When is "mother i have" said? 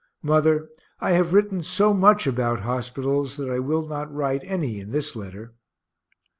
0.23-1.31